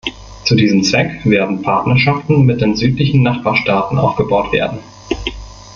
[0.45, 4.79] Zu diesem Zweck werden Partnerschaften mit den südlichen Nachbarstaaten aufgebaut werden.